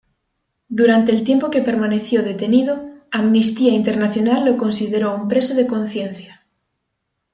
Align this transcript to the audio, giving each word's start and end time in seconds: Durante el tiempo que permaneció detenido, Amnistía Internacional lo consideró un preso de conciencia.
Durante 0.67 1.11
el 1.11 1.23
tiempo 1.23 1.51
que 1.51 1.61
permaneció 1.61 2.23
detenido, 2.23 2.83
Amnistía 3.11 3.71
Internacional 3.71 4.43
lo 4.45 4.57
consideró 4.57 5.13
un 5.15 5.27
preso 5.27 5.53
de 5.53 5.67
conciencia. 5.67 6.41